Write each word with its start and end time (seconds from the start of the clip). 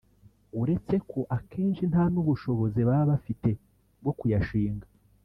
uretse 0.61 0.95
ko 1.09 1.19
akenshi 1.37 1.83
nta 1.91 2.03
n’ubushobozi 2.13 2.79
baba 2.87 3.05
bafite 3.11 3.49
bwo 4.01 4.13
kuyashinga 4.19 4.87